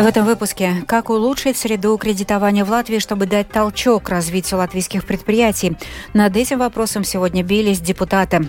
В 0.00 0.06
этом 0.06 0.24
выпуске 0.24 0.82
«Как 0.86 1.10
улучшить 1.10 1.58
среду 1.58 1.94
кредитования 1.98 2.64
в 2.64 2.70
Латвии, 2.70 3.00
чтобы 3.00 3.26
дать 3.26 3.50
толчок 3.50 4.08
развитию 4.08 4.56
латвийских 4.56 5.04
предприятий?» 5.04 5.76
Над 6.14 6.34
этим 6.38 6.60
вопросом 6.60 7.04
сегодня 7.04 7.42
бились 7.42 7.80
депутаты. 7.80 8.48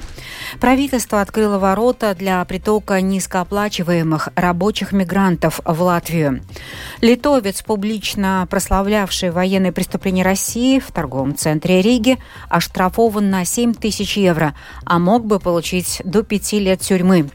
Правительство 0.62 1.20
открыло 1.20 1.60
ворота 1.60 2.16
для 2.16 2.46
притока 2.46 3.02
низкооплачиваемых 3.02 4.30
рабочих 4.36 4.94
мигрантов 4.94 5.60
в 5.66 5.82
Латвию. 5.82 6.42
Литовец, 7.02 7.62
публично 7.64 8.48
прославлявший 8.50 9.32
военные 9.32 9.74
преступления 9.74 10.24
России 10.24 10.80
в 10.80 10.90
торговом 10.94 11.36
центре 11.36 11.82
Риги, 11.82 12.18
оштрафован 12.48 13.30
на 13.30 13.44
7 13.44 13.74
тысяч 13.74 14.16
евро, 14.16 14.56
а 14.86 15.00
мог 15.00 15.26
бы 15.26 15.38
получить 15.38 16.02
до 16.06 16.24
пяти 16.24 16.60
лет 16.60 16.80
тюрьмы. 16.80 17.30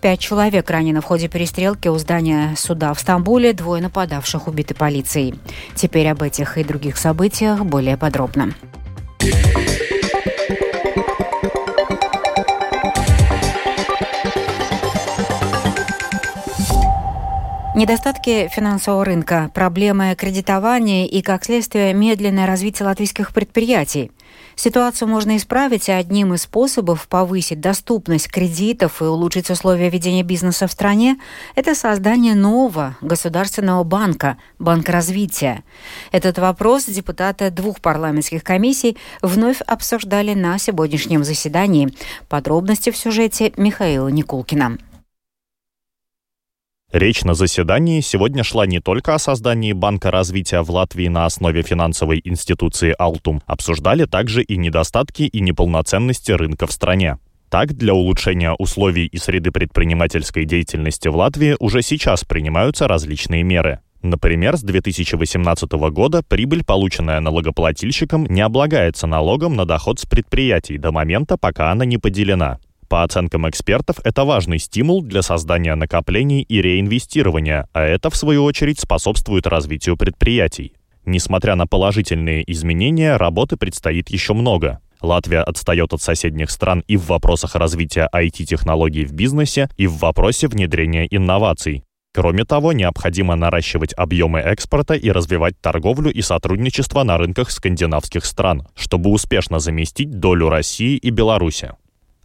Пять 0.00 0.20
человек 0.20 0.70
ранено 0.70 1.00
в 1.00 1.04
ходе 1.04 1.28
перестрелки 1.28 1.88
у 1.88 1.96
здания 1.98 2.54
суда 2.56 2.94
в 2.94 3.00
Стамбуле, 3.00 3.52
двое 3.52 3.82
нападавших 3.82 4.46
убиты 4.46 4.74
полицией. 4.74 5.34
Теперь 5.74 6.08
об 6.08 6.22
этих 6.22 6.58
и 6.58 6.64
других 6.64 6.96
событиях 6.96 7.64
более 7.64 7.96
подробно. 7.96 8.52
Недостатки 17.76 18.48
финансового 18.50 19.04
рынка, 19.04 19.50
проблемы 19.52 20.14
кредитования 20.16 21.04
и, 21.06 21.20
как 21.20 21.44
следствие, 21.44 21.92
медленное 21.92 22.46
развитие 22.46 22.86
латвийских 22.86 23.34
предприятий. 23.34 24.12
Ситуацию 24.58 25.06
можно 25.06 25.36
исправить, 25.36 25.90
и 25.90 25.92
одним 25.92 26.32
из 26.32 26.42
способов 26.42 27.08
повысить 27.08 27.60
доступность 27.60 28.28
кредитов 28.28 29.02
и 29.02 29.04
улучшить 29.04 29.50
условия 29.50 29.90
ведения 29.90 30.22
бизнеса 30.22 30.66
в 30.66 30.72
стране– 30.72 31.20
это 31.54 31.74
создание 31.74 32.34
нового 32.34 32.96
государственного 33.02 33.84
банка– 33.84 34.38
Банк 34.58 34.88
развития. 34.88 35.62
Этот 36.10 36.38
вопрос 36.38 36.86
депутаты 36.86 37.50
двух 37.50 37.82
парламентских 37.82 38.42
комиссий 38.42 38.96
вновь 39.20 39.60
обсуждали 39.60 40.32
на 40.32 40.56
сегодняшнем 40.58 41.22
заседании. 41.22 41.94
Подробности 42.28 42.90
в 42.90 42.96
сюжете 42.96 43.52
Михаила 43.58 44.08
Никулкина. 44.08 44.78
Речь 46.96 47.24
на 47.24 47.34
заседании 47.34 48.00
сегодня 48.00 48.42
шла 48.42 48.64
не 48.64 48.80
только 48.80 49.14
о 49.14 49.18
создании 49.18 49.74
Банка 49.74 50.10
развития 50.10 50.62
в 50.62 50.70
Латвии 50.70 51.08
на 51.08 51.26
основе 51.26 51.60
финансовой 51.60 52.22
институции 52.24 52.94
«Алтум», 52.98 53.42
обсуждали 53.44 54.06
также 54.06 54.42
и 54.42 54.56
недостатки 54.56 55.24
и 55.24 55.40
неполноценности 55.40 56.32
рынка 56.32 56.66
в 56.66 56.72
стране. 56.72 57.18
Так, 57.50 57.74
для 57.74 57.92
улучшения 57.92 58.52
условий 58.52 59.04
и 59.04 59.18
среды 59.18 59.50
предпринимательской 59.50 60.46
деятельности 60.46 61.08
в 61.08 61.16
Латвии 61.16 61.54
уже 61.60 61.82
сейчас 61.82 62.24
принимаются 62.24 62.88
различные 62.88 63.42
меры. 63.42 63.80
Например, 64.00 64.56
с 64.56 64.62
2018 64.62 65.70
года 65.90 66.22
прибыль, 66.26 66.64
полученная 66.64 67.20
налогоплательщиком, 67.20 68.24
не 68.24 68.40
облагается 68.40 69.06
налогом 69.06 69.54
на 69.54 69.66
доход 69.66 70.00
с 70.00 70.06
предприятий 70.06 70.78
до 70.78 70.92
момента, 70.92 71.36
пока 71.36 71.72
она 71.72 71.84
не 71.84 71.98
поделена. 71.98 72.58
По 72.88 73.02
оценкам 73.02 73.48
экспертов, 73.48 73.96
это 74.04 74.24
важный 74.24 74.58
стимул 74.58 75.02
для 75.02 75.22
создания 75.22 75.74
накоплений 75.74 76.42
и 76.42 76.62
реинвестирования, 76.62 77.68
а 77.72 77.82
это, 77.82 78.10
в 78.10 78.16
свою 78.16 78.44
очередь, 78.44 78.78
способствует 78.78 79.46
развитию 79.46 79.96
предприятий. 79.96 80.74
Несмотря 81.04 81.56
на 81.56 81.66
положительные 81.66 82.50
изменения, 82.52 83.16
работы 83.16 83.56
предстоит 83.56 84.08
еще 84.10 84.34
много. 84.34 84.80
Латвия 85.00 85.40
отстает 85.40 85.92
от 85.92 86.02
соседних 86.02 86.50
стран 86.50 86.82
и 86.86 86.96
в 86.96 87.06
вопросах 87.06 87.54
развития 87.54 88.08
IT-технологий 88.12 89.04
в 89.04 89.12
бизнесе, 89.12 89.68
и 89.76 89.86
в 89.86 89.98
вопросе 89.98 90.48
внедрения 90.48 91.06
инноваций. 91.10 91.84
Кроме 92.14 92.44
того, 92.44 92.72
необходимо 92.72 93.36
наращивать 93.36 93.92
объемы 93.94 94.40
экспорта 94.40 94.94
и 94.94 95.10
развивать 95.10 95.60
торговлю 95.60 96.10
и 96.10 96.22
сотрудничество 96.22 97.02
на 97.02 97.18
рынках 97.18 97.50
скандинавских 97.50 98.24
стран, 98.24 98.66
чтобы 98.74 99.10
успешно 99.10 99.58
заместить 99.58 100.18
долю 100.18 100.48
России 100.48 100.96
и 100.96 101.10
Беларуси. 101.10 101.72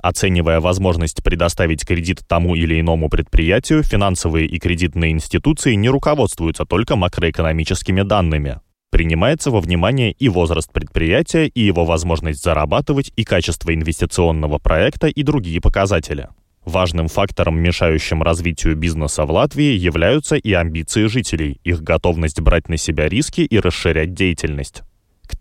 Оценивая 0.01 0.59
возможность 0.59 1.23
предоставить 1.23 1.85
кредит 1.85 2.22
тому 2.28 2.56
или 2.56 2.79
иному 2.79 3.07
предприятию, 3.07 3.84
финансовые 3.84 4.47
и 4.47 4.57
кредитные 4.57 5.12
институции 5.12 5.75
не 5.75 5.89
руководствуются 5.89 6.66
только 6.66 6.95
макроэкономическими 6.95 8.01
данными. 8.01 8.59
Принимается 8.89 9.51
во 9.51 9.62
внимание 9.62 10.12
и 10.12 10.28
возраст 10.28 10.72
предприятия, 10.73 11.47
и 11.47 11.62
его 11.62 11.85
возможность 11.85 12.44
зарабатывать, 12.44 13.13
и 13.16 13.23
качество 13.23 13.73
инвестиционного 13.73 14.57
проекта, 14.57 15.07
и 15.07 15.23
другие 15.23 15.62
показатели. 15.62 16.28
Важным 16.66 17.07
фактором, 17.07 17.59
мешающим 17.59 18.22
развитию 18.22 18.75
бизнеса 18.75 19.25
в 19.25 19.31
Латвии, 19.31 19.78
являются 19.78 20.35
и 20.35 20.51
амбиции 20.51 21.06
жителей, 21.06 21.59
их 21.63 21.81
готовность 21.81 22.41
брать 22.41 22.69
на 22.69 22.78
себя 22.78 23.07
риски 23.07 23.41
и 23.41 23.59
расширять 23.59 24.13
деятельность. 24.13 24.81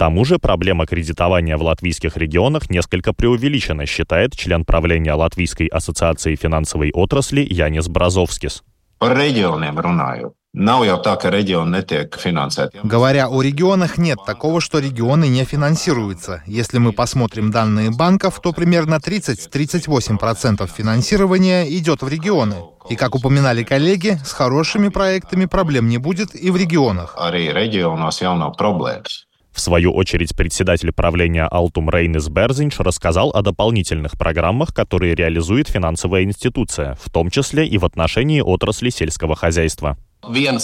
К 0.01 0.03
тому 0.03 0.25
же 0.25 0.39
проблема 0.39 0.87
кредитования 0.87 1.59
в 1.59 1.63
латвийских 1.63 2.17
регионах 2.17 2.71
несколько 2.71 3.13
преувеличена, 3.13 3.85
считает 3.85 4.35
член 4.35 4.65
правления 4.65 5.13
Латвийской 5.13 5.67
ассоциации 5.67 6.37
финансовой 6.37 6.91
отрасли 6.91 7.47
Янис 7.47 7.87
Бразовскис. 7.87 8.63
Говоря 12.83 13.29
о 13.29 13.43
регионах, 13.43 13.99
нет 13.99 14.19
такого, 14.25 14.63
что 14.63 14.79
регионы 14.79 15.29
не 15.29 15.45
финансируются. 15.45 16.43
Если 16.47 16.79
мы 16.79 16.93
посмотрим 16.95 17.51
данные 17.51 17.91
банков, 17.91 18.41
то 18.41 18.55
примерно 18.55 18.95
30-38% 18.95 20.67
финансирования 20.75 21.69
идет 21.77 22.01
в 22.01 22.09
регионы. 22.09 22.57
И, 22.89 22.97
как 22.97 23.15
упоминали 23.15 23.65
коллеги, 23.65 24.19
с 24.25 24.33
хорошими 24.33 24.89
проектами 24.89 25.45
проблем 25.45 25.89
не 25.89 25.99
будет 25.99 26.35
и 26.35 26.51
в 26.51 26.57
регионах. 26.57 27.15
В 29.61 29.63
свою 29.63 29.93
очередь, 29.93 30.35
председатель 30.35 30.91
правления 30.91 31.45
Алтум 31.45 31.91
Рейнес 31.91 32.31
Берзинч 32.31 32.79
рассказал 32.79 33.29
о 33.29 33.43
дополнительных 33.43 34.13
программах, 34.13 34.73
которые 34.73 35.15
реализует 35.15 35.69
финансовая 35.69 36.23
институция, 36.23 36.97
в 36.99 37.11
том 37.11 37.29
числе 37.29 37.67
и 37.67 37.77
в 37.77 37.85
отношении 37.85 38.41
отрасли 38.41 38.89
сельского 38.89 39.37
хозяйства. 39.37 39.99
Один 40.23 40.61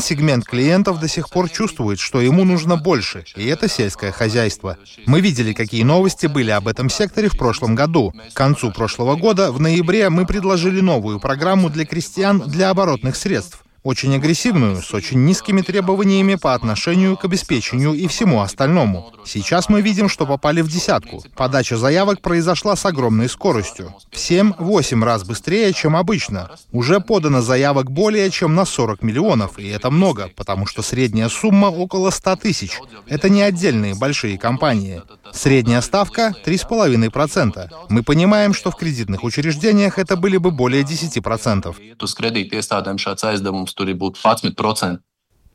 сегмент 0.00 0.46
клиентов 0.46 1.00
до 1.00 1.08
сих 1.08 1.28
пор 1.28 1.50
чувствует, 1.50 1.98
что 1.98 2.22
ему 2.22 2.44
нужно 2.44 2.78
больше, 2.78 3.24
и 3.36 3.44
это 3.44 3.68
сельское 3.68 4.10
хозяйство. 4.10 4.78
Мы 5.04 5.20
видели, 5.20 5.52
какие 5.52 5.82
новости 5.82 6.28
были 6.28 6.50
об 6.50 6.66
этом 6.66 6.88
секторе 6.88 7.28
в 7.28 7.36
прошлом 7.36 7.74
году. 7.74 8.14
К 8.32 8.34
концу 8.34 8.72
прошлого 8.72 9.16
года, 9.16 9.52
в 9.52 9.60
ноябре, 9.60 10.08
мы 10.08 10.24
предложили 10.24 10.80
новую 10.80 11.20
программу 11.20 11.68
для 11.68 11.84
крестьян 11.84 12.42
для 12.46 12.70
оборотных 12.70 13.16
средств 13.16 13.62
очень 13.82 14.14
агрессивную, 14.14 14.82
с 14.82 14.92
очень 14.92 15.24
низкими 15.24 15.62
требованиями 15.62 16.34
по 16.34 16.54
отношению 16.54 17.16
к 17.16 17.24
обеспечению 17.24 17.94
и 17.94 18.06
всему 18.06 18.40
остальному. 18.40 19.12
Сейчас 19.24 19.68
мы 19.68 19.80
видим, 19.80 20.08
что 20.08 20.26
попали 20.26 20.60
в 20.60 20.68
десятку. 20.68 21.22
Подача 21.34 21.76
заявок 21.76 22.20
произошла 22.20 22.76
с 22.76 22.84
огромной 22.84 23.28
скоростью. 23.28 23.94
В 24.10 24.16
7-8 24.16 25.04
раз 25.04 25.24
быстрее, 25.24 25.72
чем 25.72 25.96
обычно. 25.96 26.50
Уже 26.72 27.00
подано 27.00 27.40
заявок 27.40 27.90
более 27.90 28.30
чем 28.30 28.54
на 28.54 28.64
40 28.64 29.02
миллионов, 29.02 29.58
и 29.58 29.68
это 29.68 29.90
много, 29.90 30.30
потому 30.36 30.66
что 30.66 30.82
средняя 30.82 31.28
сумма 31.28 31.66
около 31.66 32.10
100 32.10 32.36
тысяч. 32.36 32.78
Это 33.06 33.28
не 33.28 33.42
отдельные 33.42 33.94
большие 33.94 34.38
компании. 34.38 35.02
Средняя 35.32 35.80
ставка 35.80 36.34
3,5%. 36.44 37.70
Мы 37.88 38.02
понимаем, 38.02 38.52
что 38.52 38.70
в 38.70 38.76
кредитных 38.76 39.24
учреждениях 39.24 39.98
это 39.98 40.16
были 40.16 40.36
бы 40.36 40.50
более 40.50 40.82
10%. 40.82 41.74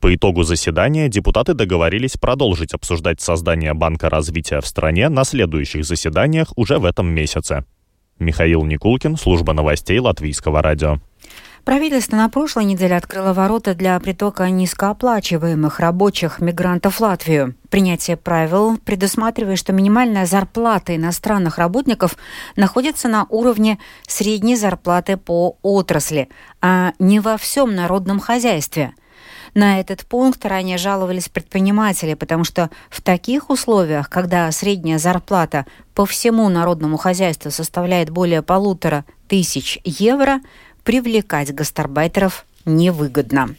По 0.00 0.14
итогу 0.14 0.42
заседания 0.42 1.08
депутаты 1.08 1.54
договорились 1.54 2.16
продолжить 2.16 2.74
обсуждать 2.74 3.20
создание 3.20 3.72
Банка 3.72 4.10
развития 4.10 4.60
в 4.60 4.66
стране 4.66 5.08
на 5.08 5.24
следующих 5.24 5.84
заседаниях 5.84 6.52
уже 6.56 6.78
в 6.78 6.84
этом 6.84 7.06
месяце. 7.08 7.64
Михаил 8.18 8.62
Никулкин, 8.64 9.16
служба 9.16 9.52
новостей 9.52 9.98
Латвийского 9.98 10.62
радио. 10.62 11.00
Правительство 11.66 12.14
на 12.14 12.28
прошлой 12.28 12.64
неделе 12.64 12.94
открыло 12.94 13.32
ворота 13.32 13.74
для 13.74 13.98
притока 13.98 14.48
низкооплачиваемых 14.50 15.80
рабочих 15.80 16.38
мигрантов 16.38 16.94
в 16.94 17.00
Латвию. 17.00 17.56
Принятие 17.70 18.16
правил 18.16 18.78
предусматривает, 18.78 19.58
что 19.58 19.72
минимальная 19.72 20.26
зарплата 20.26 20.94
иностранных 20.94 21.58
работников 21.58 22.16
находится 22.54 23.08
на 23.08 23.26
уровне 23.30 23.80
средней 24.06 24.54
зарплаты 24.54 25.16
по 25.16 25.58
отрасли, 25.62 26.28
а 26.62 26.92
не 27.00 27.18
во 27.18 27.36
всем 27.36 27.74
народном 27.74 28.20
хозяйстве– 28.20 28.94
на 29.56 29.80
этот 29.80 30.04
пункт 30.04 30.44
ранее 30.44 30.76
жаловались 30.76 31.30
предприниматели, 31.30 32.12
потому 32.12 32.44
что 32.44 32.68
в 32.90 33.00
таких 33.00 33.48
условиях, 33.48 34.10
когда 34.10 34.52
средняя 34.52 34.98
зарплата 34.98 35.64
по 35.94 36.04
всему 36.04 36.50
народному 36.50 36.98
хозяйству 36.98 37.50
составляет 37.50 38.10
более 38.10 38.42
полутора 38.42 39.06
тысяч 39.28 39.78
евро, 39.82 40.40
привлекать 40.86 41.52
гастарбайтеров 41.52 42.46
невыгодно. 42.64 43.56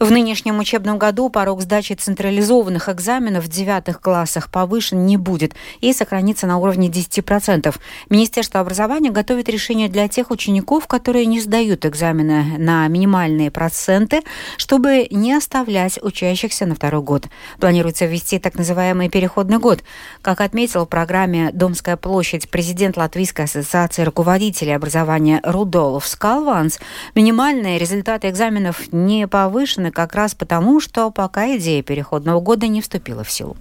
В 0.00 0.10
нынешнем 0.10 0.58
учебном 0.58 0.98
году 0.98 1.28
порог 1.28 1.62
сдачи 1.62 1.92
централизованных 1.92 2.88
экзаменов 2.88 3.44
в 3.44 3.48
девятых 3.48 4.00
классах 4.00 4.50
повышен 4.50 5.06
не 5.06 5.16
будет 5.16 5.54
и 5.80 5.92
сохранится 5.92 6.46
на 6.46 6.58
уровне 6.58 6.88
10%. 6.88 7.74
Министерство 8.10 8.60
образования 8.60 9.10
готовит 9.10 9.48
решение 9.48 9.88
для 9.88 10.08
тех 10.08 10.30
учеников, 10.30 10.86
которые 10.86 11.26
не 11.26 11.40
сдают 11.40 11.86
экзамены 11.86 12.58
на 12.58 12.88
минимальные 12.88 13.50
проценты, 13.50 14.22
чтобы 14.56 15.06
не 15.10 15.32
оставлять 15.32 15.98
учащихся 16.02 16.66
на 16.66 16.74
второй 16.74 17.02
год. 17.02 17.26
Планируется 17.60 18.06
ввести 18.06 18.38
так 18.38 18.56
называемый 18.56 19.08
переходный 19.08 19.58
год. 19.58 19.84
Как 20.22 20.40
отметил 20.40 20.86
в 20.86 20.88
программе 20.88 21.50
«Домская 21.52 21.96
площадь» 21.96 22.50
президент 22.50 22.96
Латвийской 22.96 23.42
ассоциации 23.42 24.02
руководителей 24.02 24.72
образования 24.72 25.40
Рудолф 25.44 26.06
Скалванс, 26.06 26.80
минимальные 27.14 27.78
результаты 27.78 28.28
экзаменов 28.28 28.92
не 28.92 29.28
повышены 29.28 29.83
как 29.90 30.14
раз 30.14 30.34
потому, 30.34 30.80
что 30.80 31.10
пока 31.10 31.56
идея 31.56 31.82
переходного 31.82 32.40
года 32.40 32.66
не 32.66 32.80
вступила 32.80 33.24
в 33.24 33.30
силу 33.30 33.56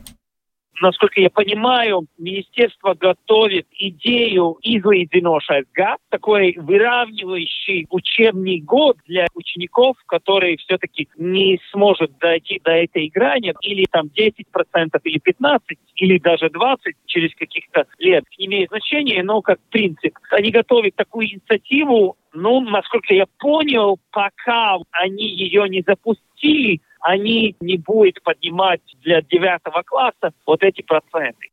насколько 0.82 1.22
я 1.22 1.30
понимаю, 1.30 2.08
министерство 2.18 2.94
готовит 2.94 3.68
идею 3.78 4.58
излīdzinošais 4.64 5.66
гад, 5.74 6.00
такой 6.10 6.56
выравнивающий 6.58 7.88
учебный 7.90 8.60
год 8.62 8.98
для 9.06 9.28
учеников, 9.34 9.98
которые 10.06 10.58
все-таки 10.58 11.08
не 11.18 11.60
сможет 11.72 12.18
дойти 12.18 12.60
до 12.64 12.72
этой 12.72 13.10
грани, 13.10 13.54
или 13.62 13.86
там 13.92 14.08
10%, 14.08 15.00
или 15.04 15.22
15%, 15.22 15.60
или 15.96 16.18
даже 16.20 16.48
20% 16.48 16.78
через 17.06 17.34
каких-то 17.36 17.86
лет. 18.00 18.24
Не 18.38 18.48
имеет 18.48 18.70
значения, 18.70 19.24
но 19.24 19.42
как 19.42 19.60
принцип. 19.70 20.18
Они 20.32 20.52
готовят 20.52 20.96
такую 20.96 21.28
инициативу, 21.28 22.18
ну, 22.34 22.62
насколько 22.62 23.14
я 23.14 23.26
понял, 23.40 24.00
пока 24.12 24.78
они 24.92 25.28
ее 25.28 25.70
не 25.70 25.84
запустили, 25.86 26.82
они 27.04 27.56
не 27.60 27.78
будут 27.78 28.24
поднимать 28.24 28.82
для 29.04 29.22
девятого 29.22 29.84
класса 29.86 30.34
вот 30.46 30.64
эти 30.64 30.82
проценты. 30.82 31.50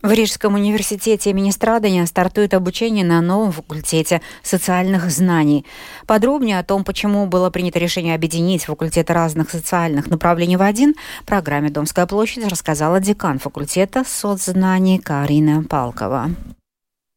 В 0.00 0.12
Рижском 0.12 0.54
университете 0.54 1.30
имени 1.30 1.50
Страдания 1.50 2.06
стартует 2.06 2.54
обучение 2.54 3.04
на 3.04 3.20
новом 3.20 3.50
факультете 3.50 4.22
социальных 4.42 5.10
знаний. 5.10 5.66
Подробнее 6.06 6.60
о 6.60 6.62
том, 6.62 6.84
почему 6.84 7.26
было 7.26 7.50
принято 7.50 7.80
решение 7.80 8.14
объединить 8.14 8.64
факультеты 8.64 9.12
разных 9.12 9.50
социальных 9.50 10.06
направлений 10.06 10.56
в 10.56 10.62
один, 10.62 10.94
в 11.22 11.26
программе 11.26 11.70
«Домская 11.70 12.06
площадь» 12.06 12.46
рассказала 12.48 13.00
декан 13.00 13.40
факультета 13.40 14.04
соцзнаний 14.06 14.98
Карина 14.98 15.64
Палкова. 15.64 16.30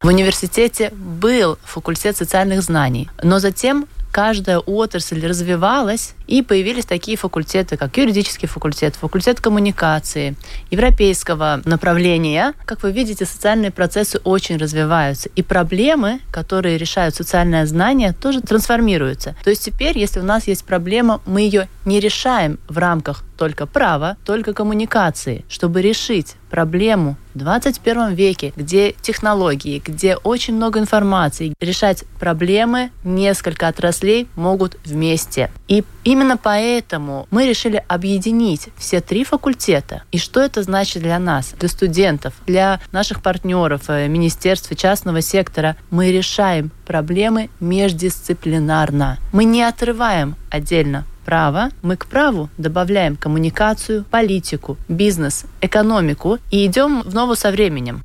В 0.01 0.07
университете 0.07 0.89
был 0.91 1.59
факультет 1.61 2.17
социальных 2.17 2.63
знаний, 2.63 3.09
но 3.21 3.37
затем 3.37 3.85
каждая 4.11 4.59
отрасль 4.59 5.25
развивалась, 5.25 6.13
и 6.27 6.41
появились 6.41 6.85
такие 6.85 7.17
факультеты, 7.17 7.77
как 7.77 7.97
юридический 7.97 8.47
факультет, 8.47 8.95
факультет 8.95 9.41
коммуникации, 9.41 10.35
европейского 10.69 11.61
направления. 11.65 12.53
Как 12.65 12.83
вы 12.83 12.91
видите, 12.91 13.25
социальные 13.25 13.71
процессы 13.71 14.19
очень 14.23 14.57
развиваются, 14.57 15.29
и 15.35 15.41
проблемы, 15.41 16.19
которые 16.31 16.77
решают 16.77 17.15
социальное 17.15 17.65
знание, 17.65 18.13
тоже 18.13 18.41
трансформируются. 18.41 19.35
То 19.43 19.49
есть 19.49 19.65
теперь, 19.65 19.97
если 19.97 20.19
у 20.19 20.23
нас 20.23 20.47
есть 20.47 20.65
проблема, 20.65 21.21
мы 21.25 21.41
ее 21.41 21.67
не 21.85 21.99
решаем 21.99 22.59
в 22.67 22.77
рамках 22.77 23.23
только 23.41 23.65
права, 23.65 24.17
только 24.23 24.53
коммуникации, 24.53 25.45
чтобы 25.49 25.81
решить 25.81 26.35
проблему 26.51 27.15
в 27.33 27.39
21 27.39 28.13
веке, 28.13 28.53
где 28.55 28.91
технологии, 29.01 29.81
где 29.83 30.15
очень 30.15 30.53
много 30.53 30.79
информации, 30.79 31.55
решать 31.59 32.03
проблемы 32.19 32.91
несколько 33.03 33.67
отраслей 33.67 34.27
могут 34.35 34.77
вместе. 34.85 35.49
И 35.67 35.83
именно 36.03 36.37
поэтому 36.37 37.27
мы 37.31 37.47
решили 37.47 37.83
объединить 37.87 38.67
все 38.77 39.01
три 39.01 39.23
факультета. 39.23 40.03
И 40.11 40.19
что 40.19 40.39
это 40.39 40.61
значит 40.61 41.01
для 41.01 41.17
нас, 41.17 41.55
для 41.57 41.69
студентов, 41.69 42.35
для 42.45 42.79
наших 42.91 43.23
партнеров, 43.23 43.83
э, 43.87 44.07
министерств 44.07 44.71
и 44.71 44.75
частного 44.75 45.21
сектора? 45.21 45.77
Мы 45.89 46.11
решаем 46.11 46.69
проблемы 46.85 47.49
междисциплинарно. 47.59 49.17
Мы 49.33 49.45
не 49.45 49.63
отрываем 49.63 50.35
отдельно 50.51 51.05
право, 51.25 51.69
мы 51.81 51.97
к 51.97 52.05
праву 52.05 52.49
добавляем 52.57 53.15
коммуникацию, 53.15 54.05
политику, 54.11 54.77
бизнес, 54.87 55.45
экономику 55.61 56.39
и 56.51 56.65
идем 56.65 57.01
в 57.01 57.13
ногу 57.13 57.35
со 57.35 57.51
временем. 57.51 58.03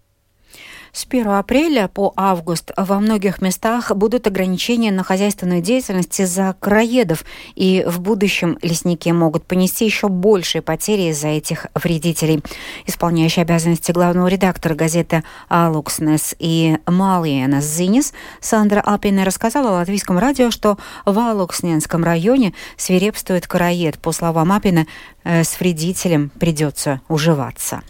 С 0.96 1.04
1 1.04 1.28
апреля 1.28 1.88
по 1.88 2.14
август 2.16 2.72
во 2.74 3.00
многих 3.00 3.42
местах 3.42 3.94
будут 3.94 4.26
ограничения 4.26 4.90
на 4.90 5.04
хозяйственную 5.04 5.60
деятельность 5.60 6.18
из-за 6.18 6.56
краедов, 6.58 7.22
и 7.54 7.84
в 7.86 8.00
будущем 8.00 8.58
лесники 8.62 9.10
могут 9.10 9.44
понести 9.44 9.84
еще 9.84 10.08
большие 10.08 10.62
потери 10.62 11.10
из-за 11.10 11.28
этих 11.28 11.66
вредителей. 11.74 12.42
Исполняющий 12.86 13.42
обязанности 13.42 13.92
главного 13.92 14.28
редактора 14.28 14.74
газеты 14.74 15.22
«Алукснес» 15.50 16.34
и 16.38 16.78
«Малиенас 16.86 17.66
Зинис» 17.66 18.14
Сандра 18.40 18.80
Апина 18.80 19.26
рассказала 19.26 19.72
латвийскому 19.72 20.18
радио, 20.18 20.50
что 20.50 20.78
в 21.04 21.18
Алуксненском 21.18 22.04
районе 22.04 22.54
свирепствует 22.78 23.46
караед. 23.46 23.98
По 23.98 24.12
словам 24.12 24.50
Апина, 24.50 24.86
э, 25.24 25.44
с 25.44 25.60
вредителем 25.60 26.30
придется 26.30 27.02
уживаться. 27.08 27.82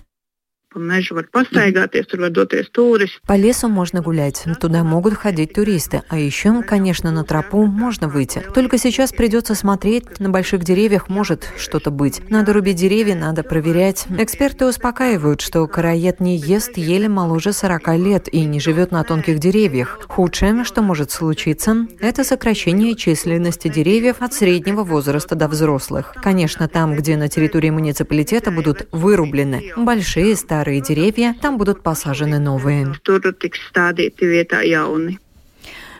По 3.26 3.37
лесу 3.37 3.69
можно 3.69 4.02
гулять, 4.02 4.44
туда 4.61 4.84
могут 4.84 5.14
ходить 5.14 5.55
туристы, 5.55 6.02
а 6.08 6.19
еще, 6.19 6.62
конечно, 6.62 7.11
на 7.11 7.25
тропу 7.25 7.67
можно 7.67 8.08
выйти. 8.08 8.43
Только 8.55 8.78
сейчас 8.78 9.12
придется 9.12 9.55
смотреть, 9.55 10.20
на 10.20 10.31
больших 10.31 10.64
деревьях 10.64 11.08
может 11.08 11.49
что-то 11.56 11.90
быть. 11.90 12.20
Надо 12.28 12.52
рубить 12.52 12.76
деревья, 12.76 13.14
надо 13.14 13.43
проверять. 13.43 14.06
Эксперты 14.19 14.67
успокаивают, 14.67 15.40
что 15.40 15.67
караед 15.67 16.20
не 16.20 16.37
ест 16.37 16.76
еле 16.76 17.08
моложе 17.08 17.52
40 17.52 17.88
лет 17.96 18.28
и 18.32 18.44
не 18.44 18.61
живет 18.61 18.90
на 18.93 19.02
тонких 19.02 19.38
деревьях. 19.38 20.00
Худшее, 20.08 20.64
что 20.64 20.82
может 20.82 21.11
случиться, 21.11 21.87
это 22.00 22.25
сокращение 22.25 22.94
численности 22.94 23.69
деревьев 23.69 24.17
от 24.20 24.34
среднего 24.34 24.84
возраста 24.84 25.34
до 25.34 25.49
взрослых. 25.49 26.14
Конечно, 26.23 26.69
там, 26.69 26.94
где 26.96 27.17
на 27.17 27.28
территории 27.28 27.70
муниципалитета 27.70 28.50
будут 28.50 28.88
вырублены 28.93 29.73
большие 29.76 30.37
старые 30.37 30.66
старые 30.67 30.81
деревья, 30.81 31.37
там 31.41 31.59
будут 31.59 31.81
посажены 31.85 32.41
новые. 32.41 32.93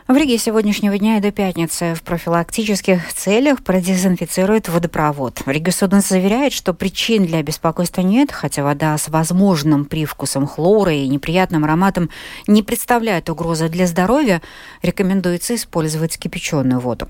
В 0.09 0.17
Риге 0.17 0.39
сегодняшнего 0.39 0.99
дня 0.99 1.19
и 1.19 1.21
до 1.21 1.31
пятницы 1.31 1.95
в 1.95 2.03
профилактических 2.03 3.13
целях 3.13 3.63
продезинфицируют 3.63 4.69
водопровод. 4.69 5.43
Рига 5.47 5.71
Суденс 5.71 6.09
заверяет, 6.09 6.53
что 6.53 6.75
причин 6.75 7.27
для 7.27 7.45
беспокойства 7.45 8.01
нет, 8.01 8.33
хотя 8.33 8.65
вода 8.65 8.99
с 8.99 9.09
возможным 9.09 9.85
привкусом 9.85 10.49
хлора 10.49 10.93
и 10.93 11.07
неприятным 11.07 11.65
ароматом 11.65 12.11
не 12.49 12.65
представляет 12.65 13.31
угрозы 13.31 13.69
для 13.69 13.87
здоровья, 13.87 14.43
рекомендуется 14.83 15.55
использовать 15.55 16.19
кипяченую 16.19 16.81
воду. 16.81 17.09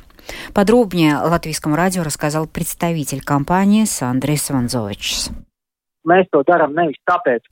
Подробнее 0.52 1.16
латвийскому 1.16 1.74
радио 1.74 2.02
рассказал 2.02 2.46
представитель 2.46 3.22
компании 3.22 3.86
Сандрей 3.86 4.36
Сванзович. 4.36 5.30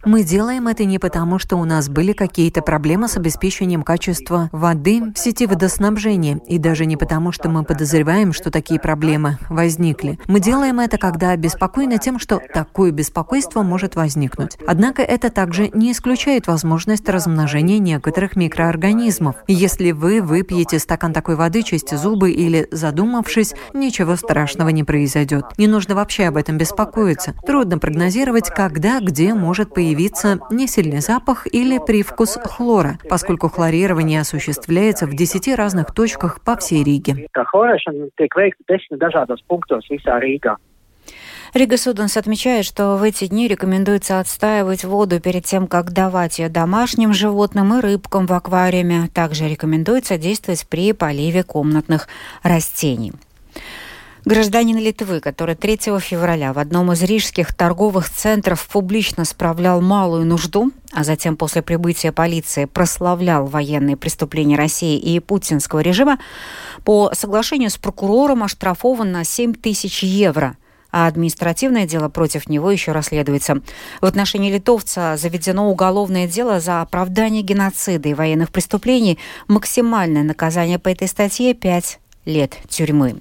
Мы 0.05 0.23
делаем 0.23 0.69
это 0.69 0.85
не 0.85 1.01
потому, 1.01 1.41
что 1.41 1.57
у 1.57 1.65
нас 1.65 1.89
были 1.89 2.13
какие-то 2.13 2.63
проблемы 2.63 3.09
с 3.09 3.17
обеспечением 3.17 3.83
качества 3.83 4.49
воды 4.53 5.13
в 5.13 5.19
сети 5.19 5.47
водоснабжения, 5.47 6.39
и 6.47 6.59
даже 6.59 6.87
не 6.87 6.97
потому, 6.97 7.33
что 7.33 7.49
мы 7.49 7.65
подозреваем, 7.65 8.33
что 8.33 8.53
такие 8.53 8.79
проблемы 8.79 9.39
возникли. 9.49 10.21
Мы 10.29 10.39
делаем 10.39 10.79
это, 10.79 10.99
когда 10.99 11.31
обеспокоены 11.31 11.99
тем, 11.99 12.21
что 12.21 12.41
такое 12.53 12.93
беспокойство 12.93 13.63
может 13.63 13.97
возникнуть. 13.97 14.57
Однако 14.69 15.03
это 15.03 15.31
также 15.31 15.71
не 15.75 15.91
исключает 15.91 16.47
возможность 16.47 17.09
размножения 17.09 17.81
некоторых 17.81 18.37
микроорганизмов. 18.37 19.35
Если 19.49 19.91
вы 19.91 20.23
выпьете 20.23 20.79
стакан 20.79 21.13
такой 21.13 21.35
воды, 21.35 21.63
чистя 21.63 21.97
зубы 21.97 22.31
или 22.31 22.69
задумавшись, 22.71 23.55
ничего 23.73 24.15
страшного 24.15 24.69
не 24.69 24.85
произойдет. 24.85 25.47
Не 25.59 25.67
нужно 25.67 25.97
вообще 25.97 26.27
об 26.27 26.37
этом 26.37 26.57
беспокоиться. 26.57 27.35
Трудно 27.45 27.79
прогнозировать, 27.79 28.44
сказать, 28.45 28.55
когда, 28.55 29.01
где 29.01 29.35
может 29.35 29.73
появиться 29.73 30.39
несильный 30.51 31.01
запах 31.01 31.47
или 31.53 31.79
привкус 31.79 32.39
хлора, 32.43 32.99
поскольку 33.09 33.49
хлорирование 33.49 34.21
осуществляется 34.21 35.07
в 35.07 35.15
10 35.15 35.55
разных 35.57 35.93
точках 35.93 36.41
по 36.41 36.57
всей 36.57 36.85
Риге. 36.85 37.29
Рига 41.53 41.77
Суденс 41.77 42.17
отмечает, 42.17 42.65
что 42.65 42.97
в 42.97 43.03
эти 43.05 43.29
дни 43.29 43.47
рекомендуется 43.47 44.19
отстаивать 44.19 44.85
воду 44.85 45.21
перед 45.21 45.45
тем, 45.45 45.69
как 45.69 45.93
давать 45.93 46.41
ее 46.41 46.49
домашним 46.49 47.13
животным 47.13 47.75
и 47.75 47.81
рыбкам 47.81 48.27
в 48.27 48.33
аквариуме. 48.33 49.09
Также 49.15 49.49
рекомендуется 49.49 50.19
действовать 50.19 50.67
при 50.69 50.93
поливе 50.93 51.45
комнатных 51.45 52.09
растений. 52.43 53.13
Гражданин 54.25 54.79
Литвы, 54.79 55.21
который 55.21 55.55
3 55.55 55.77
февраля 56.01 56.55
в 56.55 56.59
одном 56.59 56.91
из 56.93 57.03
рижских 57.03 57.53
торговых 57.53 58.09
центров 58.09 58.67
публично 58.69 59.27
справлял 59.27 59.83
малую 59.83 60.25
нужду, 60.25 60.71
а 60.93 61.05
затем 61.05 61.37
после 61.37 61.61
прибытия 61.61 62.11
полиции 62.11 62.65
прославлял 62.65 63.45
военные 63.45 63.99
преступления 63.99 64.57
России 64.57 64.99
и 64.99 65.21
путинского 65.21 65.81
режима, 65.81 66.19
по 66.85 67.11
соглашению 67.13 67.69
с 67.69 67.77
прокурором 67.77 68.45
оштрафован 68.45 69.13
на 69.13 69.25
7 69.25 69.55
тысяч 69.55 70.03
евро– 70.03 70.57
а 70.97 71.09
административное 71.09 71.89
дело 71.89 72.09
против 72.09 72.49
него 72.49 72.71
еще 72.71 72.93
расследуется. 72.93 73.61
В 74.01 74.07
отношении 74.07 74.53
литовца 74.53 75.17
заведено 75.17 75.69
уголовное 75.69 76.29
дело 76.29 76.61
за 76.61 76.83
оправдание 76.83 77.43
геноцида 77.43 78.11
и 78.11 78.15
военных 78.15 78.53
преступлений. 78.53 79.19
Максимальное 79.49 80.23
наказание 80.23 80.79
по 80.79 80.89
этой 80.89 81.09
статье– 81.09 81.53
5 81.55 81.99
лет 82.27 82.57
тюрьмы. 82.69 83.17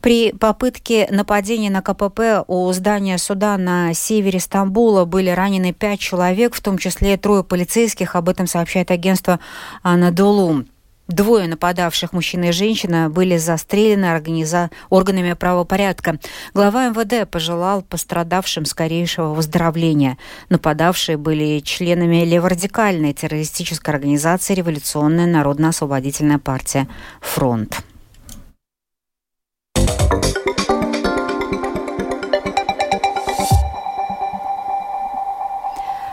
При 0.00 0.32
попытке 0.32 1.06
нападения 1.10 1.70
на 1.70 1.82
КПП 1.82 2.44
у 2.46 2.72
здания 2.72 3.18
суда 3.18 3.58
на 3.58 3.92
севере 3.92 4.40
Стамбула 4.40 5.04
были 5.04 5.28
ранены 5.28 5.74
пять 5.74 6.00
человек, 6.00 6.54
в 6.54 6.62
том 6.62 6.78
числе 6.78 7.18
трое 7.18 7.44
полицейских. 7.44 8.16
Об 8.16 8.30
этом 8.30 8.46
сообщает 8.46 8.90
агентство 8.90 9.40
Анадолу. 9.82 10.64
Двое 11.06 11.48
нападавших, 11.48 12.12
мужчина 12.12 12.46
и 12.46 12.52
женщина, 12.52 13.10
были 13.10 13.36
застрелены 13.36 14.06
организа... 14.06 14.70
органами 14.90 15.32
правопорядка. 15.32 16.20
Глава 16.54 16.88
МВД 16.88 17.28
пожелал 17.28 17.82
пострадавшим 17.82 18.64
скорейшего 18.64 19.34
выздоровления. 19.34 20.18
Нападавшие 20.50 21.16
были 21.16 21.58
членами 21.58 22.24
леворадикальной 22.24 23.12
террористической 23.12 23.92
организации 23.92 24.54
«Революционная 24.54 25.26
народно-освободительная 25.26 26.38
партия 26.38 26.86
«Фронт». 27.20 27.82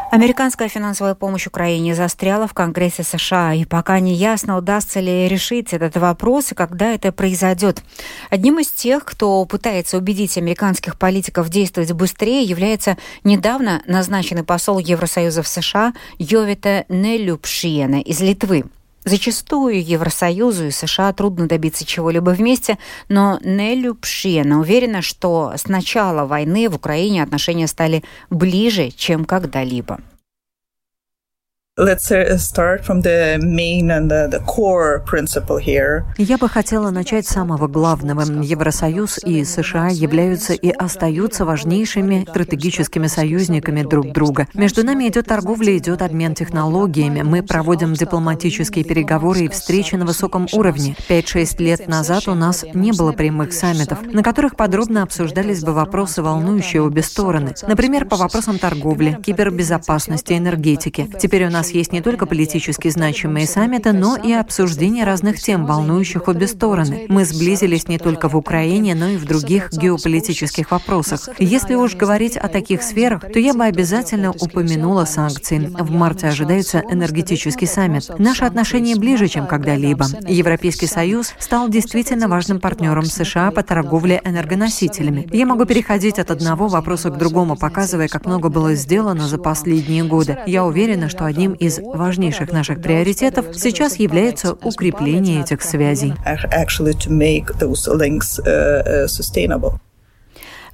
Американская 0.10 0.70
финансовая 0.70 1.16
помощь 1.16 1.48
Украине 1.48 1.94
застряла 1.94 2.48
в 2.48 2.54
Конгрессе 2.54 3.04
США, 3.04 3.54
и 3.54 3.66
пока 3.66 4.00
не 4.00 4.14
ясно, 4.14 4.58
удастся 4.58 5.02
ли 5.02 5.28
решить 5.28 5.74
этот 5.74 5.98
вопрос 5.98 6.54
и 6.54 6.56
когда 6.56 6.94
это 6.94 7.12
произойдет. 7.12 7.84
Одним 8.30 8.60
из 8.60 8.70
тех, 8.70 9.04
кто 9.04 9.44
пытается 9.44 9.98
убедить 9.98 10.38
американских 10.38 10.98
политиков 10.98 11.50
действовать 11.50 11.92
быстрее, 11.92 12.44
является 12.44 12.98
недавно 13.26 13.84
назначенный 13.86 14.44
посол 14.44 14.80
Евросоюза 14.80 15.44
в 15.44 15.48
США 15.48 15.94
Йовита 16.20 16.86
Нелюпшиена 16.88 18.00
из 18.00 18.22
Литвы. 18.22 18.64
Зачастую 19.08 19.82
Евросоюзу 19.82 20.66
и 20.66 20.72
США 20.72 21.14
трудно 21.14 21.48
добиться 21.48 21.86
чего-либо 21.86 22.32
вместе, 22.32 22.78
но 23.08 23.40
Нелю 23.42 23.96
Пшиена 23.96 24.60
уверена, 24.60 25.02
что 25.02 25.54
с 25.56 25.68
начала 25.70 26.26
войны 26.26 26.68
в 26.68 26.76
Украине 26.76 27.24
отношения 27.24 27.68
стали 27.68 28.04
ближе, 28.30 28.92
чем 28.92 29.24
когда-либо. 29.24 30.02
Let's 31.80 32.08
start 32.42 32.84
from 32.84 33.04
the 33.04 33.38
main 33.40 33.92
and 33.92 34.10
the, 34.10 34.44
core 34.48 35.06
principle 35.06 35.60
here. 35.60 36.06
Я 36.18 36.40
бы 36.40 36.50
хотела 36.50 36.90
начать 36.90 37.28
с 37.28 37.30
самого 37.30 37.68
главного. 37.68 38.22
Евросоюз 38.42 39.20
и 39.24 39.44
США 39.44 39.90
являются 39.90 40.54
и 40.54 40.72
остаются 40.72 41.46
важнейшими 41.46 42.26
стратегическими 42.28 43.06
союзниками 43.06 43.84
друг 43.84 44.12
друга. 44.12 44.48
Между 44.56 44.84
нами 44.84 45.08
идет 45.08 45.28
торговля, 45.28 45.78
идет 45.78 46.02
обмен 46.02 46.34
технологиями. 46.34 47.22
Мы 47.22 47.44
проводим 47.44 47.94
дипломатические 47.94 48.84
переговоры 48.84 49.42
и 49.42 49.48
встречи 49.48 49.94
на 49.94 50.08
высоком 50.08 50.48
уровне. 50.54 50.96
Пять-шесть 51.08 51.60
лет 51.60 51.88
назад 51.88 52.28
у 52.28 52.34
нас 52.34 52.66
не 52.74 52.92
было 52.92 53.12
прямых 53.12 53.54
саммитов, 53.54 54.00
на 54.02 54.24
которых 54.24 54.56
подробно 54.56 55.04
обсуждались 55.04 55.64
бы 55.64 55.74
вопросы, 55.74 56.24
волнующие 56.24 56.82
обе 56.82 57.04
стороны. 57.04 57.54
Например, 57.68 58.06
по 58.06 58.16
вопросам 58.16 58.58
торговли, 58.58 59.16
кибербезопасности, 59.24 60.34
энергетики. 60.34 61.08
Теперь 61.20 61.46
у 61.46 61.52
нас 61.52 61.67
нас 61.68 61.74
есть 61.74 61.92
не 61.92 62.02
только 62.02 62.26
политически 62.26 62.88
значимые 62.88 63.46
саммиты, 63.46 63.92
но 63.92 64.16
и 64.16 64.32
обсуждение 64.32 65.04
разных 65.04 65.38
тем, 65.38 65.66
волнующих 65.66 66.30
обе 66.30 66.48
стороны. 66.48 67.08
Мы 67.10 67.26
сблизились 67.26 67.90
не 67.90 67.98
только 67.98 68.30
в 68.30 68.38
Украине, 68.38 68.96
но 68.96 69.08
и 69.08 69.18
в 69.18 69.26
других 69.26 69.74
геополитических 69.74 70.72
вопросах. 70.72 71.28
Если 71.40 71.76
уж 71.76 71.96
говорить 71.96 72.38
о 72.38 72.48
таких 72.48 72.84
сферах, 72.84 73.22
то 73.34 73.40
я 73.40 73.54
бы 73.54 73.66
обязательно 73.66 74.32
упомянула 74.32 75.04
санкции. 75.04 75.70
В 75.78 75.92
марте 75.92 76.28
ожидается 76.28 76.84
энергетический 76.90 77.68
саммит. 77.68 78.18
Наши 78.18 78.46
отношения 78.46 78.96
ближе, 78.96 79.28
чем 79.28 79.46
когда-либо. 79.46 80.06
Европейский 80.26 80.88
Союз 80.88 81.34
стал 81.38 81.68
действительно 81.68 82.30
важным 82.30 82.62
партнером 82.62 83.04
США 83.04 83.52
по 83.52 83.62
торговле 83.62 84.22
энергоносителями. 84.24 85.28
Я 85.34 85.46
могу 85.46 85.66
переходить 85.66 86.18
от 86.18 86.32
одного 86.32 86.70
вопроса 86.70 87.10
к 87.10 87.18
другому, 87.18 87.58
показывая, 87.58 88.08
как 88.08 88.26
много 88.26 88.48
было 88.48 88.74
сделано 88.76 89.28
за 89.28 89.38
последние 89.38 90.06
годы. 90.06 90.38
Я 90.46 90.64
уверена, 90.64 91.10
что 91.10 91.26
одним 91.26 91.57
из 91.60 91.80
важнейших 91.80 92.52
наших 92.52 92.82
приоритетов 92.82 93.48
сейчас 93.54 93.98
является 93.98 94.54
укрепление 94.54 95.42
этих 95.42 95.62
связей. 95.62 96.14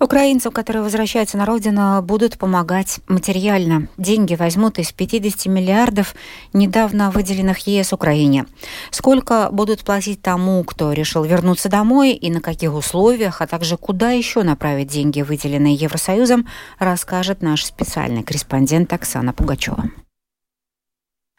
Украинцам, 0.04 0.52
которые 0.52 0.84
возвращаются 0.84 1.38
на 1.38 1.46
родину, 1.46 2.02
будут 2.02 2.38
помогать 2.38 3.00
материально. 3.08 3.88
Деньги 3.98 4.36
возьмут 4.36 4.78
из 4.78 4.92
50 4.92 5.46
миллиардов, 5.46 6.14
недавно 6.52 7.10
выделенных 7.10 7.60
ЕС 7.68 7.94
Украине. 7.94 8.46
Сколько 8.92 9.48
будут 9.50 9.86
платить 9.86 10.22
тому, 10.22 10.64
кто 10.66 10.92
решил 10.92 11.24
вернуться 11.24 11.70
домой 11.70 12.12
и 12.12 12.30
на 12.30 12.42
каких 12.42 12.74
условиях, 12.74 13.42
а 13.42 13.48
также 13.48 13.78
куда 13.78 14.12
еще 14.12 14.44
направить 14.44 14.90
деньги, 14.90 15.22
выделенные 15.22 15.76
Евросоюзом, 15.76 16.48
расскажет 16.80 17.42
наш 17.42 17.64
специальный 17.64 18.24
корреспондент 18.24 18.92
Оксана 18.92 19.32
Пугачева. 19.32 19.86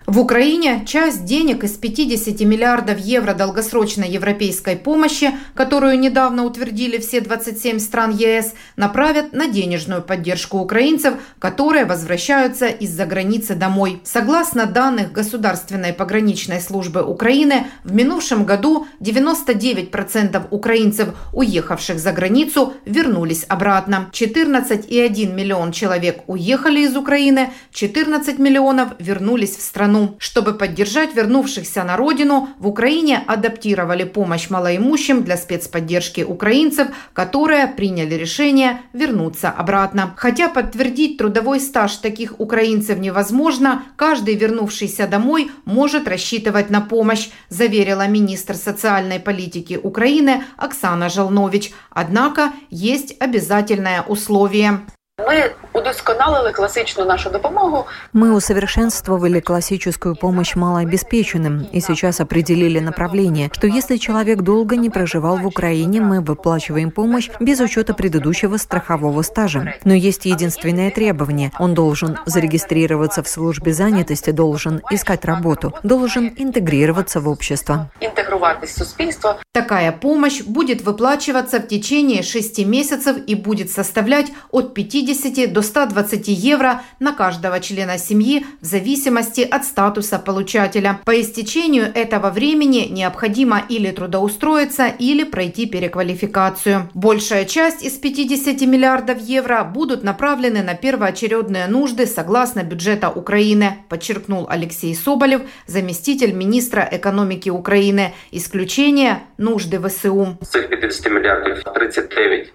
В 0.06 0.20
Украине 0.20 0.84
часть 0.86 1.24
денег 1.24 1.64
из 1.64 1.78
50 1.78 2.40
миллиардов 2.40 2.98
евро 2.98 3.32
долгосрочной 3.32 4.10
европейской 4.10 4.76
помощи, 4.76 5.30
которую 5.54 5.98
недавно 5.98 6.44
утвердили 6.44 6.98
все 6.98 7.22
27 7.22 7.78
стран 7.78 8.14
ЕС, 8.14 8.52
направят 8.76 9.32
на 9.32 9.46
денежную 9.46 10.02
поддержку 10.02 10.58
украинцев, 10.58 11.14
которые 11.38 11.86
возвращаются 11.86 12.66
из-за 12.66 13.06
границы 13.06 13.54
домой. 13.54 14.02
Согласно 14.04 14.66
данных 14.66 15.10
Государственной 15.10 15.94
пограничной 15.94 16.60
службы 16.60 17.02
Украины, 17.02 17.68
в 17.82 17.94
минувшем 17.94 18.44
году 18.44 18.86
99% 19.00 20.48
украинцев, 20.50 21.14
уехавших 21.32 21.98
за 21.98 22.12
границу, 22.12 22.74
вернулись 22.84 23.46
обратно. 23.48 24.10
14,1 24.12 25.34
миллион 25.34 25.72
человек 25.72 26.24
уехали 26.26 26.80
из 26.80 26.94
Украины, 26.94 27.54
14 27.72 28.38
миллионов 28.38 28.90
вернулись 28.98 29.56
в 29.56 29.62
страну 29.62 29.93
страну. 29.94 30.16
Чтобы 30.18 30.54
поддержать 30.54 31.14
вернувшихся 31.14 31.84
на 31.84 31.96
родину, 31.96 32.48
в 32.58 32.66
Украине 32.66 33.22
адаптировали 33.26 34.04
помощь 34.04 34.50
малоимущим 34.50 35.22
для 35.22 35.36
спецподдержки 35.36 36.22
украинцев, 36.22 36.88
которые 37.12 37.66
приняли 37.66 38.14
решение 38.14 38.80
вернуться 38.92 39.50
обратно. 39.50 40.14
Хотя 40.16 40.48
подтвердить 40.48 41.18
трудовой 41.18 41.60
стаж 41.60 41.96
таких 41.96 42.40
украинцев 42.40 42.98
невозможно, 42.98 43.82
каждый 43.96 44.34
вернувшийся 44.34 45.06
домой 45.06 45.50
может 45.64 46.08
рассчитывать 46.08 46.70
на 46.70 46.80
помощь, 46.80 47.30
заверила 47.48 48.06
министр 48.08 48.54
социальной 48.54 49.20
политики 49.20 49.78
Украины 49.82 50.42
Оксана 50.56 51.08
Жалнович. 51.08 51.72
Однако 51.90 52.52
есть 52.70 53.16
обязательное 53.20 54.02
условие. 54.02 54.80
Мы 55.16 55.52
удосконалили 55.72 56.52
классичную 56.52 57.06
нашу 57.06 57.30
допомогу. 57.30 57.86
Мы 58.12 58.34
усовершенствовали 58.34 59.38
классическую 59.38 60.16
помощь 60.16 60.56
малообеспеченным 60.56 61.68
и 61.70 61.80
сейчас 61.80 62.20
определили 62.20 62.80
направление, 62.80 63.48
что 63.52 63.68
если 63.68 63.96
человек 63.96 64.42
долго 64.42 64.76
не 64.76 64.90
проживал 64.90 65.36
в 65.36 65.46
Украине, 65.46 66.00
мы 66.00 66.20
выплачиваем 66.20 66.90
помощь 66.90 67.30
без 67.38 67.60
учета 67.60 67.94
предыдущего 67.94 68.56
страхового 68.56 69.22
стажа. 69.22 69.74
Но 69.84 69.94
есть 69.94 70.24
единственное 70.24 70.90
требование. 70.90 71.52
Он 71.60 71.74
должен 71.74 72.18
зарегистрироваться 72.26 73.22
в 73.22 73.28
службе 73.28 73.72
занятости, 73.72 74.30
должен 74.30 74.82
искать 74.90 75.24
работу, 75.24 75.72
должен 75.84 76.34
интегрироваться 76.36 77.20
в 77.20 77.28
общество. 77.28 77.88
Интегрироваться 78.00 78.23
в 78.38 78.68
суспільство. 78.68 79.36
Такая 79.52 79.92
помощь 79.92 80.42
будет 80.42 80.82
выплачиваться 80.82 81.58
в 81.58 81.68
течение 81.68 82.22
шести 82.22 82.64
месяцев 82.64 83.16
и 83.26 83.34
будет 83.34 83.70
составлять 83.70 84.32
от 84.50 84.74
50 84.74 84.94
50 85.24 85.52
до 85.52 85.62
120 85.62 86.28
евро 86.28 86.82
на 87.00 87.12
каждого 87.12 87.60
члена 87.60 87.98
семьи 87.98 88.46
в 88.60 88.64
зависимости 88.64 89.40
от 89.40 89.64
статуса 89.64 90.18
получателя. 90.18 91.00
По 91.04 91.20
истечению 91.20 91.90
этого 91.94 92.30
времени 92.30 92.88
необходимо 92.90 93.62
или 93.68 93.90
трудоустроиться, 93.90 94.86
или 94.86 95.24
пройти 95.24 95.66
переквалификацию. 95.66 96.90
Большая 96.94 97.44
часть 97.44 97.82
из 97.82 97.92
50 97.92 98.60
миллиардов 98.62 99.20
евро 99.20 99.64
будут 99.64 100.04
направлены 100.04 100.62
на 100.62 100.74
первоочередные 100.74 101.66
нужды 101.66 102.06
согласно 102.06 102.62
бюджета 102.62 103.10
Украины, 103.10 103.78
подчеркнул 103.88 104.46
Алексей 104.48 104.94
Соболев, 104.94 105.42
заместитель 105.66 106.32
министра 106.32 106.88
экономики 106.90 107.50
Украины. 107.50 108.12
Исключение– 108.30 109.24
нужды 109.38 109.80
ВСУ. 109.80 110.38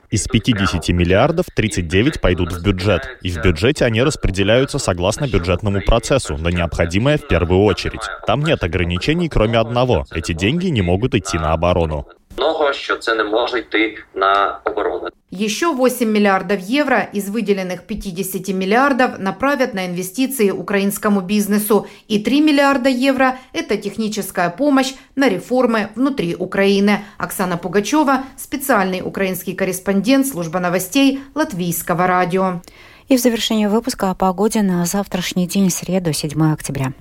Из 0.10 0.28
50 0.28 0.90
миллиардов 0.90 1.46
39 1.56 2.22
пойдут 2.22 2.52
в 2.52 2.64
бюджет. 2.64 3.08
И 3.22 3.30
в 3.30 3.42
бюджете 3.42 3.86
они 3.86 4.02
распределяются 4.02 4.80
согласно 4.80 5.28
бюджетному 5.28 5.82
процессу, 5.82 6.38
на 6.38 6.50
необходимое 6.50 7.18
в 7.18 7.28
первую 7.28 7.62
очередь. 7.62 8.02
Там 8.26 8.42
нет 8.42 8.64
ограничений, 8.64 9.30
кроме 9.30 9.60
одного. 9.60 10.06
Эти 10.12 10.34
деньги 10.34 10.68
не 10.68 10.82
могут 10.82 11.16
идти 11.16 11.38
на 11.38 11.54
оборону. 11.54 12.08
Много, 12.38 12.74
що 12.74 12.98
це 12.98 13.16
не 13.16 13.24
може 13.24 13.60
йти 13.60 13.98
на 14.16 14.60
оборону. 14.66 15.10
Еще 15.32 15.68
8 15.68 16.12
миллиардов 16.12 16.60
евро 16.68 17.08
из 17.14 17.30
выделенных 17.30 17.86
50 17.86 18.48
миллиардов 18.50 19.20
направят 19.20 19.76
на 19.76 19.86
инвестиции 19.86 20.50
украинскому 20.50 21.22
бизнесу. 21.22 21.86
И 22.08 22.18
3 22.18 22.42
миллиарда 22.42 22.90
евро– 22.90 23.38
это 23.54 23.78
техническая 23.78 24.50
помощь 24.50 24.96
на 25.16 25.30
реформы 25.30 25.90
внутри 25.96 26.36
Украины. 26.36 27.06
Оксана 27.20 27.58
Пугачева, 27.58 28.24
специальный 28.38 29.02
украинский 29.02 29.54
корреспондент 29.54 30.26
служба 30.26 30.60
новостей 30.60 31.20
Латвийского 31.36 32.08
радио. 32.08 32.62
И 33.08 33.16
в 33.16 33.20
завершение 33.20 33.70
выпуска 33.70 34.10
о 34.10 34.16
погоде 34.16 34.64
на 34.64 34.84
завтрашний 34.86 35.48
день, 35.48 35.70
среду, 35.70 36.12
7 36.12 36.54
октября. 36.54 36.94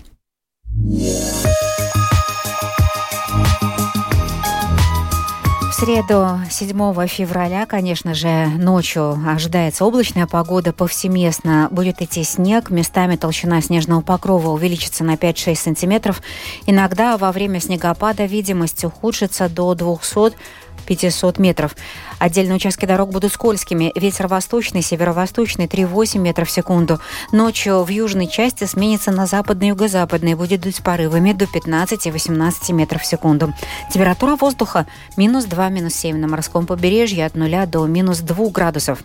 Среду, 5.79 6.41
7 6.51 7.07
февраля, 7.07 7.65
конечно 7.65 8.13
же, 8.13 8.47
ночью 8.59 9.17
ожидается 9.25 9.85
облачная 9.85 10.27
погода. 10.27 10.73
Повсеместно 10.73 11.69
будет 11.71 12.03
идти 12.03 12.25
снег. 12.25 12.71
Местами 12.71 13.15
толщина 13.15 13.61
снежного 13.61 14.01
покрова 14.01 14.49
увеличится 14.49 15.05
на 15.05 15.15
5-6 15.15 15.55
сантиметров. 15.55 16.21
Иногда 16.67 17.17
во 17.17 17.31
время 17.31 17.61
снегопада 17.61 18.25
видимость 18.25 18.85
ухудшится 18.85 19.49
до 19.49 19.75
200 19.77 20.37
500 20.89 21.39
метров. 21.39 21.77
Отдельные 22.19 22.57
участки 22.57 22.87
дорог 22.87 23.11
будут 23.11 23.33
скользкими. 23.33 23.93
Ветер 23.95 24.27
восточный, 24.27 24.81
северо-восточный 24.81 25.67
3,8 25.67 26.19
метров 26.19 26.49
в 26.49 26.51
секунду. 26.51 26.99
Ночью 27.31 27.83
в 27.83 27.89
южной 27.89 28.27
части 28.27 28.65
сменится 28.65 29.11
на 29.11 29.27
западный 29.27 29.69
юго-западный. 29.69 30.35
Будет 30.35 30.63
дуть 30.63 30.83
порывами 30.83 31.33
до 31.33 31.45
15-18 31.45 32.73
метров 32.73 33.03
в 33.03 33.07
секунду. 33.07 33.53
Температура 33.93 34.37
воздуха 34.37 34.87
минус 35.19 35.45
2, 35.45 35.69
минус 35.69 35.95
7 35.95 36.17
на 36.17 36.27
морском 36.27 36.65
побережье 36.67 37.27
от 37.27 37.35
0 37.35 37.67
до 37.67 37.87
минус 37.87 38.21
2 38.21 38.49
градусов. 38.49 39.01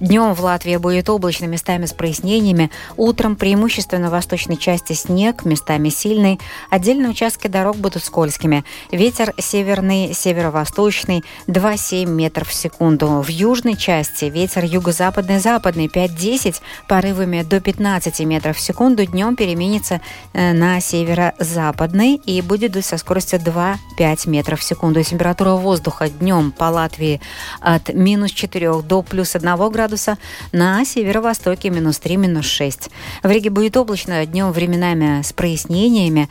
Днем 0.00 0.34
в 0.34 0.40
Латвии 0.40 0.76
будет 0.76 1.08
облачно, 1.08 1.46
местами 1.46 1.86
с 1.86 1.94
прояснениями. 1.94 2.70
Утром 2.96 3.34
преимущественно 3.34 4.08
в 4.08 4.12
восточной 4.12 4.58
части 4.58 4.92
снег, 4.92 5.46
местами 5.46 5.88
сильный. 5.88 6.38
Отдельные 6.70 7.10
участки 7.10 7.46
дорог 7.46 7.76
будут 7.76 8.04
скользкими. 8.04 8.64
Ветер 8.90 9.32
северный, 9.38 10.12
северо-восточный 10.12 11.24
2,7 11.46 12.06
метров 12.06 12.48
в 12.48 12.54
секунду. 12.54 13.22
В 13.22 13.28
южной 13.28 13.74
части 13.76 14.26
ветер 14.26 14.64
юго-западный, 14.64 15.38
западный 15.38 15.86
5-10, 15.86 16.56
порывами 16.88 17.42
до 17.42 17.60
15 17.60 18.20
метров 18.20 18.58
в 18.58 18.60
секунду. 18.60 19.06
Днем 19.06 19.34
переменится 19.34 20.02
э, 20.34 20.52
на 20.52 20.80
северо-западный 20.80 22.16
и 22.16 22.42
будет 22.42 22.72
дуть 22.72 22.84
со 22.84 22.98
скоростью 22.98 23.38
2-5 23.38 24.28
метров 24.28 24.60
в 24.60 24.62
секунду. 24.62 25.02
Температура 25.02 25.52
воздуха 25.52 26.10
днем 26.10 26.52
по 26.52 26.64
Латвии 26.64 27.22
от 27.60 27.94
минус 27.94 28.32
4 28.32 28.82
до 28.82 29.02
плюс 29.02 29.34
1 29.34 29.56
градуса 29.70 29.85
градуса, 29.86 30.18
на 30.50 30.84
северо-востоке 30.84 31.70
минус 31.70 32.00
3, 32.00 32.16
минус 32.16 32.46
6. 32.46 32.90
В 33.22 33.30
Риге 33.30 33.50
будет 33.50 33.76
облачно, 33.76 34.26
днем 34.26 34.50
временами 34.50 35.22
с 35.22 35.32
прояснениями. 35.32 36.28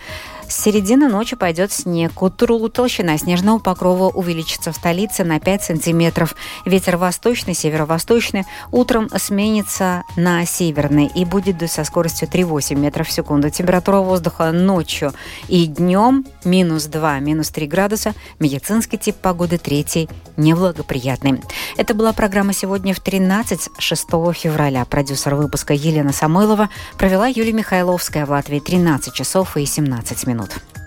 С 0.47 0.61
середины 0.61 1.07
ночи 1.09 1.35
пойдет 1.35 1.71
снег. 1.71 2.13
К 2.13 2.21
утру 2.21 2.69
толщина 2.69 3.17
снежного 3.17 3.57
покрова 3.57 4.09
увеличится 4.09 4.71
в 4.71 4.75
столице 4.75 5.23
на 5.23 5.39
5 5.39 5.63
сантиметров. 5.63 6.35
Ветер 6.65 6.97
восточный, 6.97 7.55
северо-восточный. 7.55 8.45
Утром 8.71 9.09
сменится 9.17 10.03
на 10.15 10.45
северный 10.45 11.07
и 11.07 11.25
будет 11.25 11.57
дуть 11.57 11.71
со 11.71 11.83
скоростью 11.83 12.27
3,8 12.27 12.75
метров 12.75 13.07
в 13.07 13.11
секунду. 13.11 13.49
Температура 13.49 13.97
воздуха 13.97 14.51
ночью 14.51 15.13
и 15.47 15.65
днем 15.65 16.25
минус 16.43 16.85
2, 16.85 17.19
минус 17.19 17.49
3 17.49 17.65
градуса. 17.67 18.13
Медицинский 18.39 18.97
тип 18.97 19.15
погоды 19.15 19.57
третий 19.57 20.07
неблагоприятный. 20.37 21.41
Это 21.75 21.95
была 21.95 22.13
программа 22.13 22.53
сегодня 22.53 22.93
в 22.93 22.99
13 22.99 23.69
6 23.79 24.07
февраля. 24.35 24.85
Продюсер 24.85 25.33
выпуска 25.33 25.73
Елена 25.73 26.13
Самойлова 26.13 26.69
провела 26.97 27.25
Юлия 27.27 27.53
Михайловская 27.53 28.27
в 28.27 28.29
Латвии 28.29 28.59
13 28.59 29.11
часов 29.11 29.57
и 29.57 29.65
17 29.65 30.27
минут 30.27 30.34
минут. 30.35 30.84